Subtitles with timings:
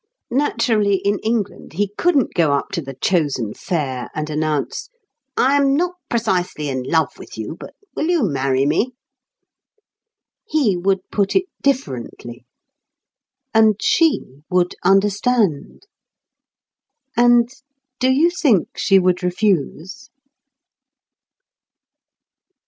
[0.31, 4.89] Naturally, in England, he couldn't go up to the Chosen Fair and announce:
[5.37, 8.93] "I am not precisely in love with you, but will you marry me?"
[10.47, 12.47] He would put it differently.
[13.53, 15.83] And she would understand.
[17.15, 17.51] And
[17.99, 20.09] do you think she would refuse?